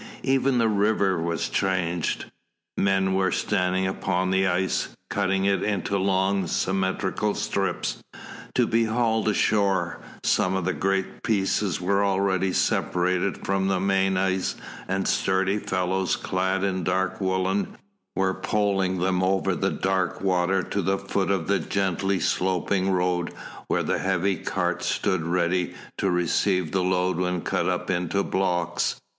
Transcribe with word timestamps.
Even 0.23 0.57
the 0.57 0.67
river 0.67 1.21
was 1.21 1.47
changed. 1.47 2.25
Men 2.75 3.13
were 3.13 3.31
standing 3.31 3.85
upon 3.85 4.31
the 4.31 4.47
ice, 4.47 4.97
cutting 5.11 5.45
it 5.45 5.61
into 5.61 5.95
long 5.95 6.47
symmetrical 6.47 7.35
strips, 7.35 8.01
to 8.55 8.65
be 8.65 8.85
hauled 8.85 9.27
ashore. 9.27 10.01
Some 10.23 10.55
of 10.55 10.65
the 10.65 10.73
great 10.73 11.21
pieces 11.21 11.79
were 11.79 12.03
already 12.03 12.51
separated 12.51 13.45
from 13.45 13.67
the 13.67 13.79
main 13.79 14.17
ice, 14.17 14.55
and 14.87 15.07
sturdy 15.07 15.59
fellows, 15.59 16.15
clad 16.15 16.63
in 16.63 16.83
dark 16.83 17.21
woollen, 17.21 17.77
were 18.15 18.33
poling 18.33 18.97
them 18.97 19.21
over 19.21 19.53
the 19.53 19.69
dark 19.69 20.19
water 20.19 20.63
to 20.63 20.81
the 20.81 20.97
foot 20.97 21.29
of 21.29 21.45
the 21.47 21.59
gently 21.59 22.19
sloping 22.19 22.89
road 22.89 23.31
where 23.67 23.83
heavy 23.99 24.37
carts 24.37 24.87
stood 24.87 25.21
ready 25.21 25.75
to 25.99 26.09
receive 26.09 26.71
the 26.71 26.83
load 26.83 27.17
when 27.17 27.41
cut 27.41 27.69
up 27.69 27.91
into 27.91 28.23
blocks. 28.23 28.99